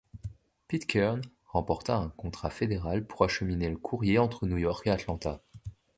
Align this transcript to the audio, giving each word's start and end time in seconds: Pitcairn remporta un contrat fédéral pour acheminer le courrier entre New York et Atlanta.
Pitcairn 0.67 1.21
remporta 1.45 1.95
un 1.95 2.09
contrat 2.17 2.49
fédéral 2.49 3.05
pour 3.05 3.23
acheminer 3.23 3.69
le 3.69 3.77
courrier 3.77 4.17
entre 4.17 4.47
New 4.47 4.57
York 4.57 4.87
et 4.87 4.89
Atlanta. 4.89 5.43